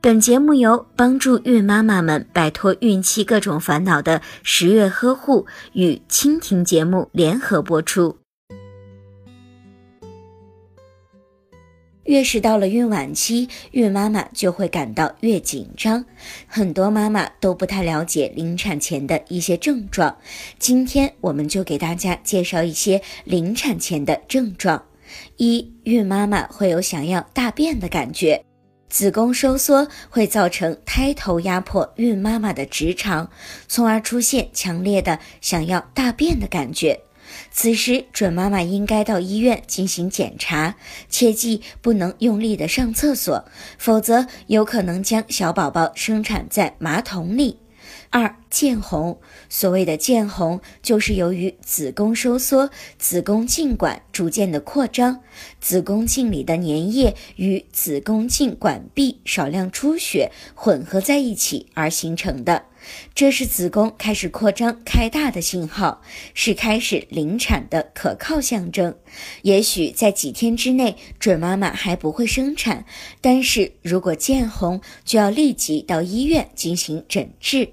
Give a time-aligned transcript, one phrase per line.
[0.00, 8.16] 本节目由帮助孕妈妈们摆脱孕期各种烦恼的十月呵护与蜻蜓节目联合播出。
[12.04, 16.04] 越是到了孕晚期，孕妈妈就会感到越紧张。
[16.46, 20.16] 很多妈妈都不太了解临产前的一些症状，
[20.60, 24.80] 今天我们就给大家介绍一些临产前的症状。
[25.38, 28.47] 一，孕妈妈会有想要大便的感觉。
[28.88, 33.30] 子宫收缩会造成胎头压迫孕妈妈的直肠，
[33.66, 37.00] 从而出现强烈的想要大便的感觉。
[37.50, 40.76] 此时，准妈妈应该到医院进行检查，
[41.10, 43.44] 切记不能用力的上厕所，
[43.76, 47.58] 否则有可能将小宝宝生产在马桶里。
[48.10, 55.20] 二见红，所谓的见红，就是由于子宫收缩，子宫颈管逐渐的扩张，
[55.60, 62.64] 子宫颈里的粘液与子宫颈管壁少量出血混合在一起而形成的，
[63.14, 66.00] 这是子宫开始扩张开大的信号，
[66.32, 68.96] 是开始临产的可靠象征。
[69.42, 72.86] 也许在几天之内，准妈妈还不会生产，
[73.20, 77.72] 但是如果见红，就要立即到医院进行诊治。